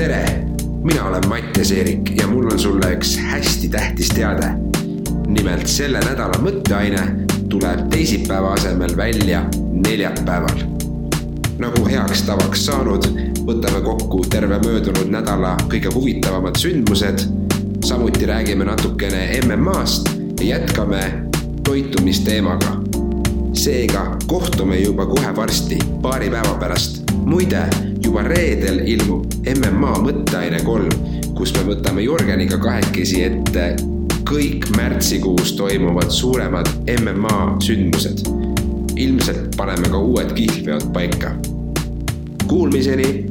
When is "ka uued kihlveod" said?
39.88-40.90